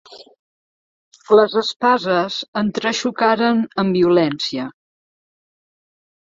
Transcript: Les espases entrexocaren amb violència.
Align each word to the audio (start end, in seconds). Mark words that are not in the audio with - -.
Les 1.39 1.57
espases 1.61 2.37
entrexocaren 2.63 3.61
amb 3.85 3.99
violència. 3.99 4.67